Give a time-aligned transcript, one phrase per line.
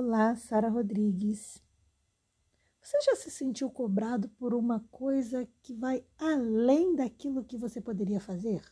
[0.00, 1.60] Olá, Sara Rodrigues.
[2.80, 8.20] Você já se sentiu cobrado por uma coisa que vai além daquilo que você poderia
[8.20, 8.62] fazer?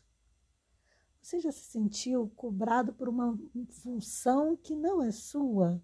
[1.21, 3.37] Você já se sentiu cobrado por uma
[3.71, 5.83] função que não é sua?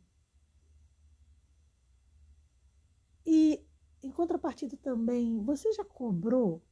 [3.27, 3.67] E,
[4.01, 6.63] em contrapartida também, você já cobrou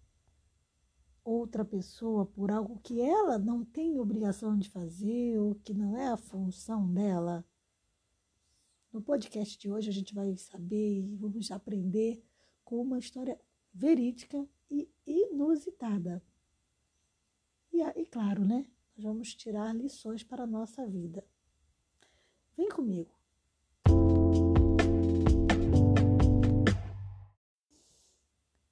[1.25, 6.07] outra pessoa por algo que ela não tem obrigação de fazer ou que não é
[6.07, 7.45] a função dela?
[8.93, 12.21] No podcast de hoje a gente vai saber e vamos aprender
[12.65, 13.41] com uma história
[13.73, 16.21] verídica e inusitada.
[17.73, 18.67] E, e claro, né?
[18.97, 21.25] Nós vamos tirar lições para a nossa vida.
[22.57, 23.15] Vem comigo.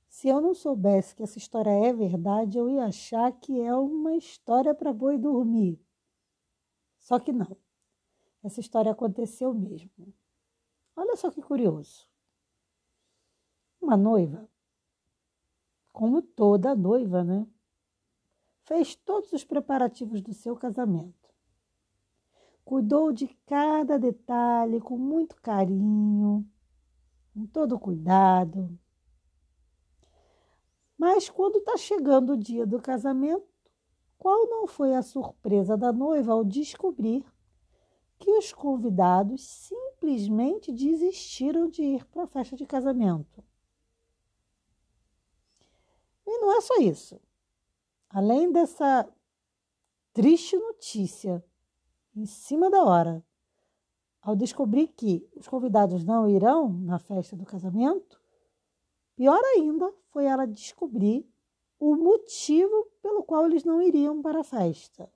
[0.09, 4.17] Se eu não soubesse que essa história é verdade, eu ia achar que é uma
[4.17, 5.81] história para boi dormir.
[6.99, 7.57] Só que não.
[8.49, 9.91] Essa história aconteceu mesmo.
[10.97, 12.09] Olha só que curioso.
[13.79, 14.49] Uma noiva,
[15.93, 17.47] como toda noiva, né?
[18.63, 21.29] Fez todos os preparativos do seu casamento.
[22.65, 26.51] Cuidou de cada detalhe com muito carinho,
[27.35, 28.79] com todo cuidado.
[30.97, 33.47] Mas quando está chegando o dia do casamento,
[34.17, 37.27] qual não foi a surpresa da noiva ao descobrir
[38.29, 43.43] que os convidados simplesmente desistiram de ir para a festa de casamento.
[46.27, 47.19] E não é só isso.
[48.11, 49.09] Além dessa
[50.13, 51.43] triste notícia,
[52.15, 53.25] em cima da hora,
[54.21, 58.21] ao descobrir que os convidados não irão na festa do casamento,
[59.17, 61.27] pior ainda foi ela descobrir
[61.81, 65.11] o motivo pelo qual eles não iriam para a festa.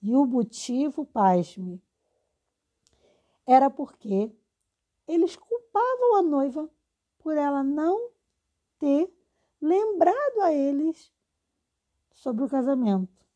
[0.00, 1.82] E o motivo, pasme,
[3.48, 4.30] era porque
[5.06, 6.70] eles culpavam a noiva
[7.18, 8.10] por ela não
[8.78, 9.10] ter
[9.60, 11.10] lembrado a eles
[12.12, 13.26] sobre o casamento.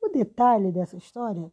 [0.00, 1.52] O detalhe dessa história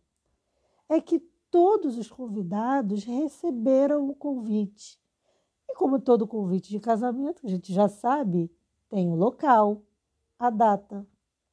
[0.87, 5.01] é que todos os convidados receberam o convite.
[5.67, 8.51] E como todo convite de casamento, a gente já sabe,
[8.87, 9.81] tem o local,
[10.37, 11.07] a data,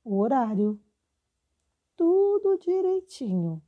[0.04, 0.78] o horário
[1.98, 3.60] tudo direitinho.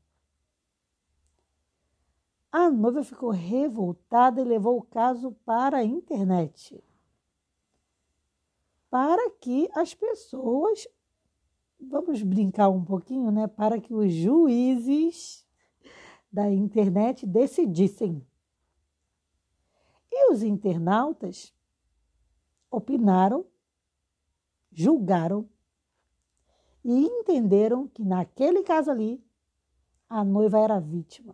[2.52, 6.82] A noiva ficou revoltada e levou o caso para a internet.
[8.90, 10.88] Para que as pessoas,
[11.80, 13.46] vamos brincar um pouquinho, né?
[13.46, 15.46] Para que os juízes
[16.32, 18.26] da internet decidissem.
[20.10, 21.54] E os internautas
[22.68, 23.46] opinaram,
[24.72, 25.48] julgaram
[26.84, 29.22] e entenderam que naquele caso ali
[30.08, 31.32] a noiva era vítima.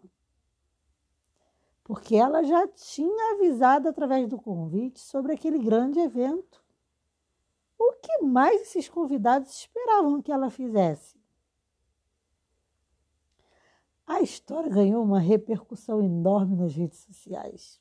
[1.87, 6.61] Porque ela já tinha avisado através do convite sobre aquele grande evento.
[7.79, 11.17] O que mais esses convidados esperavam que ela fizesse?
[14.05, 17.81] A história ganhou uma repercussão enorme nas redes sociais.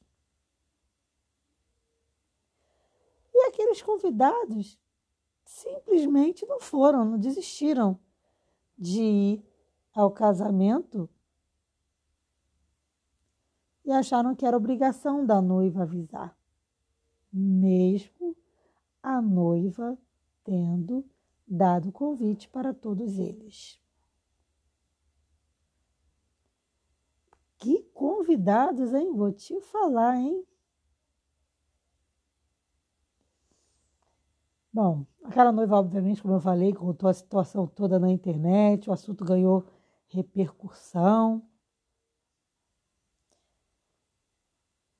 [3.33, 4.79] E aqueles convidados
[5.43, 7.99] simplesmente não foram, não desistiram
[8.77, 9.45] de ir
[9.95, 11.09] ao casamento
[13.85, 16.35] e acharam que era obrigação da noiva avisar,
[17.31, 18.35] mesmo
[19.03, 19.97] a noiva
[20.43, 21.05] tendo
[21.47, 23.79] dado convite para todos eles.
[27.57, 29.13] Que convidados, hein?
[29.13, 30.45] Vou te falar, hein?
[34.73, 39.23] Bom, aquela noiva, obviamente, como eu falei, contou a situação toda na internet, o assunto
[39.23, 39.63] ganhou
[40.09, 41.41] repercussão.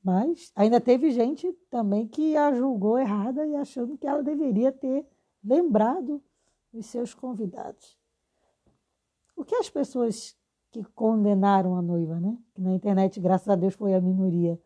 [0.05, 5.03] Mas ainda teve gente também que a julgou errada e achando que ela deveria ter
[5.43, 6.21] lembrado
[6.71, 7.97] os seus convidados.
[9.35, 10.38] O que as pessoas
[10.69, 12.37] que condenaram a noiva, né?
[12.53, 14.61] Que na internet, graças a Deus, foi a minoria,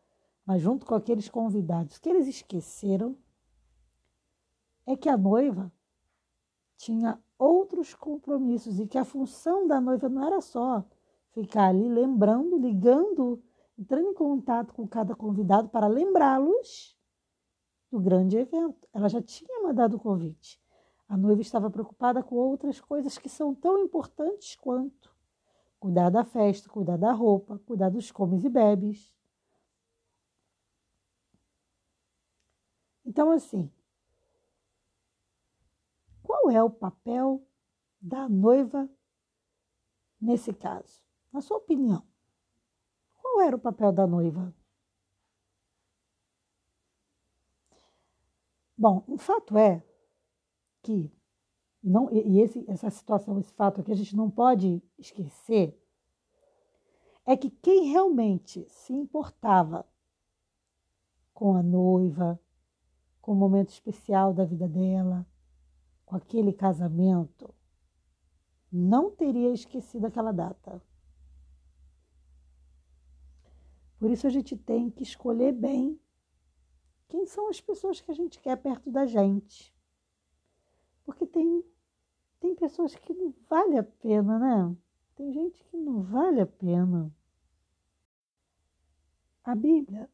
[0.46, 3.16] mas junto com aqueles convidados, que eles esqueceram
[4.86, 5.72] é que a noiva
[6.76, 10.84] tinha outros compromissos e que a função da noiva não era só
[11.32, 13.42] ficar ali lembrando, ligando,
[13.80, 16.98] entrando em contato com cada convidado para lembrá-los
[17.90, 18.86] do grande evento.
[18.94, 20.62] Ela já tinha mandado o convite.
[21.08, 25.18] A noiva estava preocupada com outras coisas que são tão importantes quanto
[25.80, 29.16] cuidar da festa, cuidar da roupa, cuidar dos comes e bebes.
[33.06, 33.72] Então, assim,
[36.22, 37.48] qual é o papel
[38.00, 38.90] da noiva
[40.20, 41.02] nesse caso?
[41.32, 42.09] Na sua opinião,
[43.40, 44.54] qual era o papel da noiva?
[48.78, 49.82] Bom, o fato é
[50.82, 51.10] que
[51.82, 55.82] não, e esse, essa situação, esse fato que a gente não pode esquecer
[57.26, 59.88] é que quem realmente se importava
[61.34, 62.38] com a noiva,
[63.22, 65.26] com o momento especial da vida dela,
[66.06, 67.56] com aquele casamento,
[68.70, 70.82] não teria esquecido aquela data.
[74.00, 76.00] Por isso a gente tem que escolher bem
[77.10, 79.76] quem são as pessoas que a gente quer perto da gente.
[81.04, 81.66] Porque tem,
[82.40, 84.78] tem pessoas que não vale a pena, né?
[85.16, 87.14] Tem gente que não vale a pena.
[89.44, 90.10] A Bíblia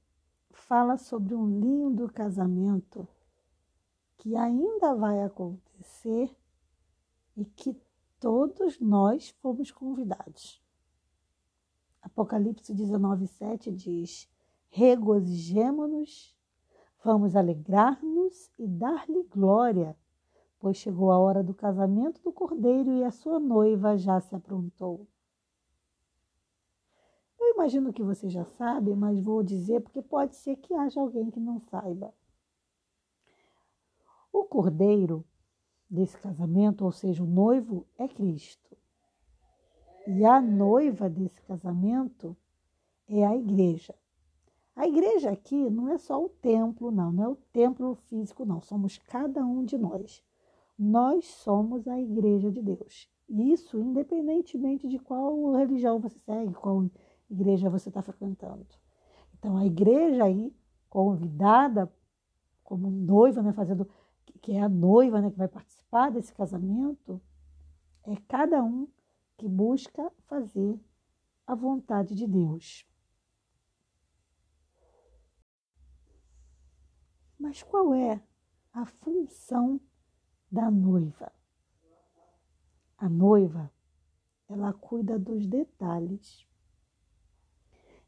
[0.52, 3.08] fala sobre um lindo casamento
[4.18, 6.36] que ainda vai acontecer
[7.38, 7.80] e que
[8.20, 10.65] todos nós fomos convidados.
[12.06, 14.30] Apocalipse 19, 7 diz:
[14.70, 16.36] Regozijemo-nos,
[17.04, 19.98] vamos alegrar-nos e dar-lhe glória,
[20.60, 25.08] pois chegou a hora do casamento do cordeiro e a sua noiva já se aprontou.
[27.40, 31.32] Eu imagino que você já sabe, mas vou dizer porque pode ser que haja alguém
[31.32, 32.14] que não saiba.
[34.32, 35.26] O cordeiro
[35.90, 38.65] desse casamento, ou seja, o noivo, é Cristo.
[40.08, 42.38] E a noiva desse casamento
[43.08, 43.96] é a igreja.
[44.76, 48.62] A igreja aqui não é só o templo, não, não é o templo físico, não.
[48.62, 50.24] Somos cada um de nós.
[50.78, 53.10] Nós somos a igreja de Deus.
[53.30, 56.86] Isso independentemente de qual religião você segue, qual
[57.30, 58.66] igreja você está frequentando.
[59.40, 60.54] Então, a igreja aí,
[60.90, 61.92] convidada
[62.64, 63.88] como noiva, né, fazendo,
[64.42, 67.22] que é a noiva né, que vai participar desse casamento,
[68.04, 68.88] é cada um
[69.38, 70.80] que busca fazer
[71.46, 72.88] a vontade de Deus.
[77.38, 78.22] Mas qual é
[78.74, 79.80] a função
[80.52, 81.32] da noiva?
[82.98, 83.72] A noiva,
[84.48, 86.48] ela cuida dos detalhes.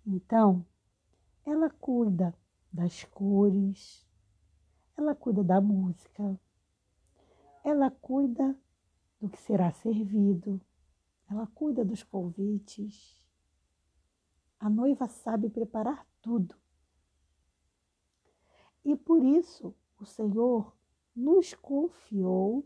[0.05, 0.65] Então,
[1.45, 2.33] ela cuida
[2.71, 4.07] das cores,
[4.97, 6.39] ela cuida da música,
[7.63, 8.57] ela cuida
[9.19, 10.61] do que será servido,
[11.29, 13.21] ela cuida dos convites.
[14.59, 16.55] A noiva sabe preparar tudo.
[18.83, 20.73] E por isso o Senhor
[21.15, 22.63] nos confiou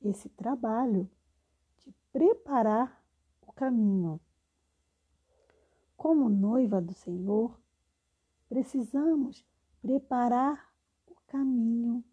[0.00, 1.08] esse trabalho
[1.78, 3.04] de preparar
[3.42, 4.20] o caminho.
[5.96, 7.56] Como noiva do Senhor,
[8.48, 9.46] precisamos
[9.80, 10.72] preparar
[11.06, 12.04] o caminho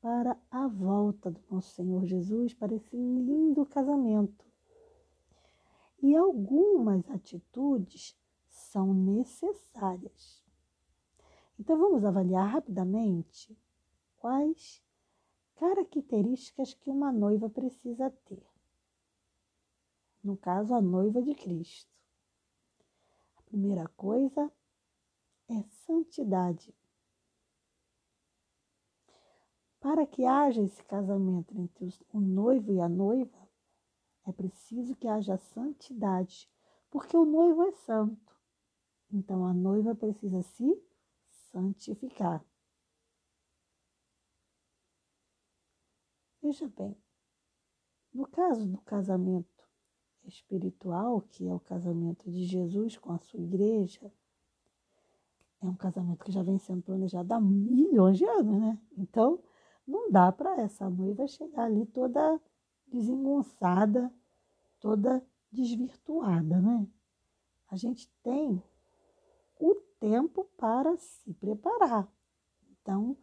[0.00, 4.47] para a volta do nosso Senhor Jesus, para esse lindo casamento.
[6.00, 8.16] E algumas atitudes
[8.48, 10.44] são necessárias.
[11.58, 13.58] Então vamos avaliar rapidamente
[14.16, 14.82] quais
[15.56, 18.46] características que uma noiva precisa ter.
[20.22, 21.92] No caso, a noiva de Cristo.
[23.36, 24.52] A primeira coisa
[25.48, 26.74] é santidade.
[29.80, 33.47] Para que haja esse casamento entre o noivo e a noiva,
[34.28, 36.50] é preciso que haja santidade,
[36.90, 38.36] porque o noivo é santo.
[39.10, 40.78] Então a noiva precisa se
[41.50, 42.44] santificar.
[46.42, 46.96] Veja bem,
[48.12, 49.66] no caso do casamento
[50.24, 54.12] espiritual, que é o casamento de Jesus com a sua igreja,
[55.60, 58.78] é um casamento que já vem sendo planejado há milhões de anos, né?
[58.96, 59.42] Então,
[59.86, 62.40] não dá para essa noiva chegar ali toda
[62.86, 64.12] desengonçada,
[64.80, 66.86] toda desvirtuada, né?
[67.70, 68.62] A gente tem
[69.58, 72.10] o tempo para se preparar.
[72.70, 73.16] Então,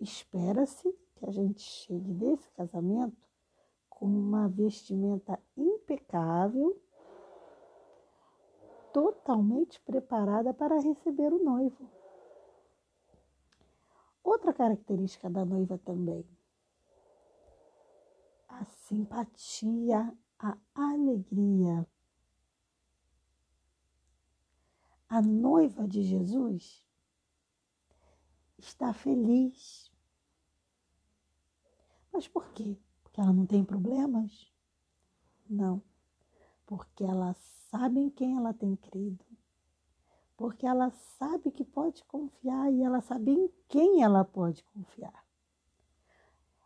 [0.00, 3.28] espera-se que a gente chegue desse casamento
[3.88, 6.80] com uma vestimenta impecável,
[8.92, 11.90] totalmente preparada para receber o noivo.
[14.22, 16.24] Outra característica da noiva também
[18.62, 21.86] a simpatia, a alegria.
[25.08, 26.84] A noiva de Jesus
[28.58, 29.90] está feliz.
[32.12, 32.76] Mas por quê?
[33.02, 34.52] Porque ela não tem problemas?
[35.48, 35.82] Não.
[36.66, 37.34] Porque ela
[37.70, 39.24] sabe em quem ela tem crido.
[40.36, 45.21] Porque ela sabe que pode confiar e ela sabe em quem ela pode confiar.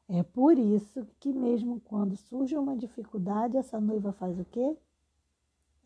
[0.09, 4.77] É por isso que mesmo quando surge uma dificuldade, essa noiva faz o quê?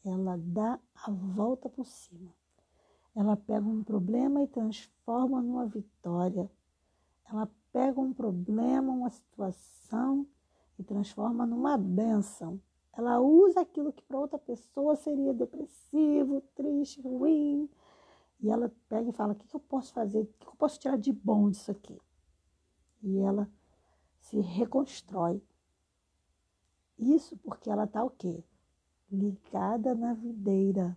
[0.04, 2.32] ela dá a volta por cima.
[3.14, 6.50] Ela pega um problema e transforma numa vitória.
[7.30, 10.26] Ela pega um problema, uma situação
[10.78, 12.60] e transforma numa bênção.
[12.92, 17.68] Ela usa aquilo que para outra pessoa seria depressivo, triste, ruim.
[18.40, 20.22] E ela pega e fala: o que eu posso fazer?
[20.22, 22.00] O que eu posso tirar de bom disso aqui?
[23.02, 23.48] E ela
[24.20, 25.42] se reconstrói.
[26.98, 28.44] Isso porque ela está o quê?
[29.10, 30.96] Ligada na videira.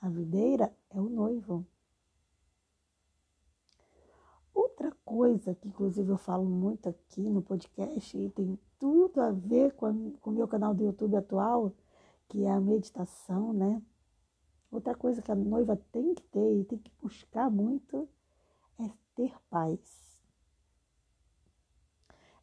[0.00, 1.66] A videira é o noivo.
[4.54, 9.72] Outra coisa que, inclusive, eu falo muito aqui no podcast e tem tudo a ver
[9.74, 11.72] com o meu canal do YouTube atual,
[12.28, 13.82] que é a meditação, né?
[14.70, 18.08] Outra coisa que a noiva tem que ter e tem que buscar muito
[18.78, 20.05] é ter paz.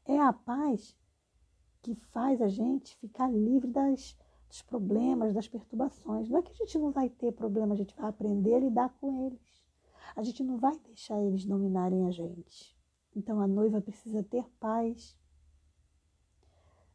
[0.05, 0.97] É a paz
[1.81, 4.17] que faz a gente ficar livre das,
[4.47, 6.29] dos problemas, das perturbações.
[6.29, 8.89] Não é que a gente não vai ter problema, a gente vai aprender a lidar
[8.99, 9.63] com eles.
[10.15, 12.77] A gente não vai deixar eles dominarem a gente.
[13.15, 15.15] Então a noiva precisa ter paz.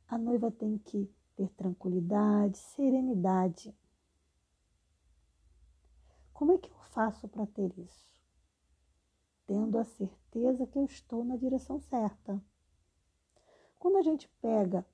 [0.09, 3.75] A noiva tem que ter tranquilidade, serenidade.
[6.33, 8.19] Como é que eu faço para ter isso?
[9.47, 12.41] Tendo a certeza que eu estou na direção certa.
[13.79, 14.87] Quando a gente pega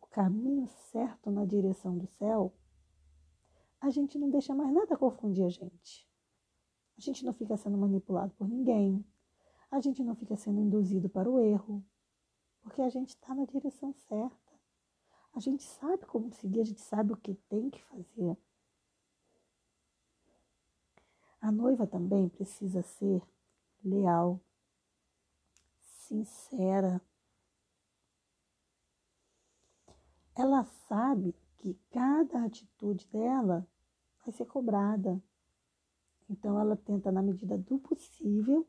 [0.00, 2.52] o caminho certo na direção do céu,
[3.80, 6.08] a gente não deixa mais nada confundir a gente.
[6.98, 9.04] A gente não fica sendo manipulado por ninguém.
[9.70, 11.84] A gente não fica sendo induzido para o erro.
[12.60, 14.50] Porque a gente está na direção certa.
[15.32, 18.36] A gente sabe como seguir, a gente sabe o que tem que fazer.
[21.40, 23.22] A noiva também precisa ser
[23.82, 24.40] leal,
[25.78, 27.00] sincera.
[30.40, 33.68] Ela sabe que cada atitude dela
[34.24, 35.22] vai ser cobrada.
[36.30, 38.66] Então ela tenta, na medida do possível,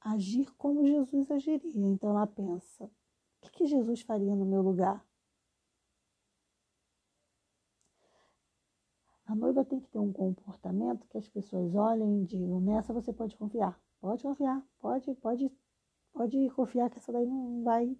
[0.00, 1.86] agir como Jesus agiria.
[1.88, 2.90] Então ela pensa: o
[3.40, 5.04] que, que Jesus faria no meu lugar?
[9.26, 13.12] A noiva tem que ter um comportamento que as pessoas olhem e digam: nessa você
[13.12, 13.76] pode confiar.
[14.00, 15.52] Pode confiar, pode, pode,
[16.12, 17.98] pode confiar que essa daí não vai,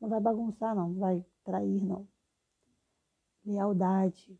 [0.00, 2.06] não vai bagunçar, não, não vai trair, não.
[3.44, 4.38] Lealdade,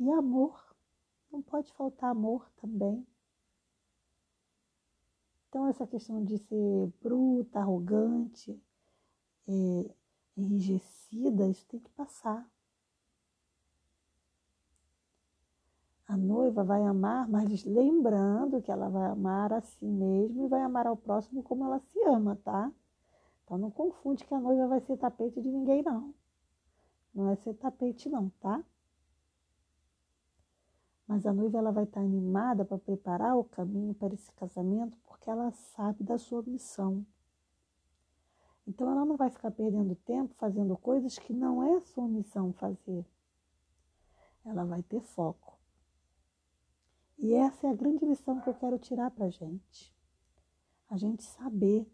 [0.00, 0.58] E amor.
[1.30, 3.06] Não pode faltar amor também.
[5.46, 8.58] Então, essa questão de ser bruta, arrogante,
[9.46, 9.94] é,
[10.38, 12.50] enrijecida, isso tem que passar.
[16.08, 20.62] A noiva vai amar, mas lembrando que ela vai amar a si mesma e vai
[20.62, 22.72] amar ao próximo como ela se ama, tá?
[23.50, 26.14] Então não confunde que a noiva vai ser tapete de ninguém, não.
[27.12, 28.64] Não é ser tapete, não, tá?
[31.04, 35.28] Mas a noiva ela vai estar animada para preparar o caminho para esse casamento porque
[35.28, 37.04] ela sabe da sua missão.
[38.68, 43.04] Então ela não vai ficar perdendo tempo fazendo coisas que não é sua missão fazer.
[44.44, 45.58] Ela vai ter foco.
[47.18, 49.92] E essa é a grande lição que eu quero tirar para a gente.
[50.88, 51.92] A gente saber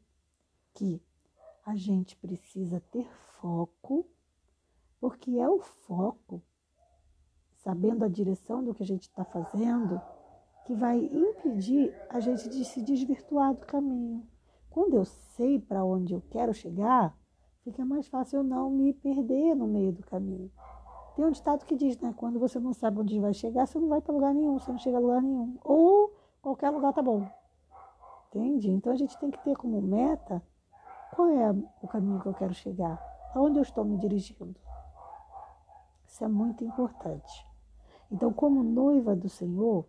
[0.74, 1.00] que
[1.66, 3.04] a gente precisa ter
[3.40, 4.06] foco,
[5.00, 6.40] porque é o foco
[7.56, 10.00] sabendo a direção do que a gente está fazendo,
[10.64, 14.24] que vai impedir a gente de se desvirtuar do caminho.
[14.70, 17.18] Quando eu sei para onde eu quero chegar,
[17.64, 20.52] fica mais fácil eu não me perder no meio do caminho.
[21.16, 22.14] Tem um ditado que diz, né?
[22.16, 24.78] Quando você não sabe onde vai chegar, você não vai para lugar nenhum, você não
[24.78, 25.58] chega a lugar nenhum.
[25.64, 27.28] Ou qualquer lugar tá bom.
[28.28, 28.70] Entende?
[28.70, 30.40] Então a gente tem que ter como meta
[31.16, 33.00] qual é o caminho que eu quero chegar,
[33.34, 34.54] aonde eu estou me dirigindo.
[36.06, 37.46] Isso é muito importante.
[38.12, 39.88] Então, como noiva do Senhor,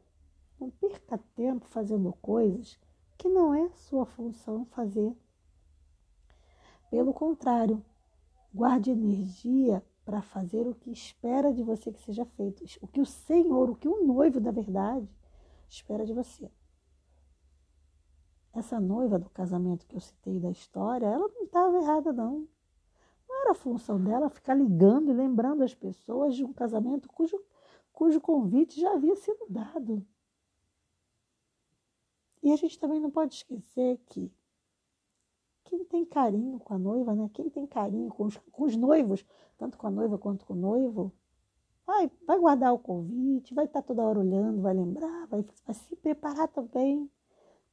[0.58, 2.80] não perca tempo fazendo coisas
[3.18, 5.14] que não é sua função fazer.
[6.90, 7.84] Pelo contrário,
[8.54, 13.06] guarde energia para fazer o que espera de você que seja feito, o que o
[13.06, 15.10] Senhor, o que o noivo da verdade
[15.68, 16.50] espera de você.
[18.58, 22.48] Essa noiva do casamento que eu citei da história, ela não estava errada, não.
[23.30, 27.40] Não era a função dela ficar ligando e lembrando as pessoas de um casamento cujo
[27.94, 30.04] cujo convite já havia sido dado.
[32.42, 34.32] E a gente também não pode esquecer que
[35.64, 37.30] quem tem carinho com a noiva, né?
[37.34, 39.24] Quem tem carinho com os, com os noivos,
[39.56, 41.14] tanto com a noiva quanto com o noivo,
[41.86, 45.96] vai, vai guardar o convite, vai estar toda hora olhando, vai lembrar, vai, vai se
[45.96, 47.08] preparar também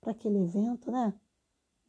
[0.05, 1.19] para aquele evento, né?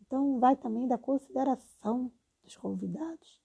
[0.01, 3.41] Então, vai também da consideração dos convidados.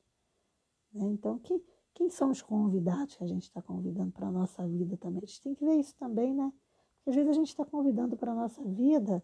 [0.92, 1.04] Né?
[1.06, 1.62] Então, que,
[1.92, 5.22] Quem são os convidados que a gente está convidando para a nossa vida também?
[5.22, 6.52] A gente tem que ver isso também, né?
[6.96, 9.22] Porque às vezes a gente está convidando para a nossa vida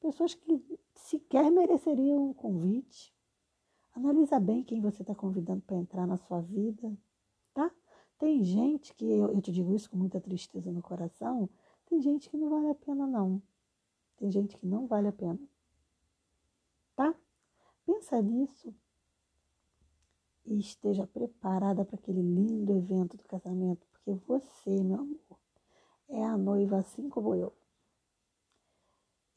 [0.00, 0.62] pessoas que
[0.94, 3.12] sequer mereceriam um convite.
[3.94, 6.96] Analisa bem quem você está convidando para entrar na sua vida,
[7.52, 7.70] tá?
[8.18, 11.48] Tem gente que, eu, eu te digo isso com muita tristeza no coração,
[11.86, 13.42] tem gente que não vale a pena, não.
[14.16, 15.38] Tem gente que não vale a pena.
[16.94, 17.14] Tá?
[17.84, 18.74] Pensa nisso
[20.46, 25.38] e esteja preparada para aquele lindo evento do casamento, porque você, meu amor,
[26.08, 27.52] é a noiva assim como eu.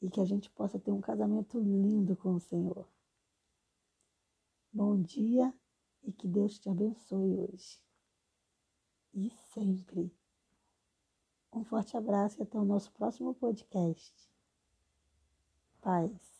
[0.00, 2.86] E que a gente possa ter um casamento lindo com o Senhor.
[4.72, 5.52] Bom dia
[6.04, 7.82] e que Deus te abençoe hoje.
[9.12, 10.12] E sempre.
[11.52, 14.30] Um forte abraço e até o nosso próximo podcast.
[15.88, 16.37] Paz.